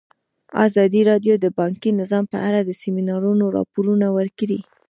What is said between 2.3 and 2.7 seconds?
په اړه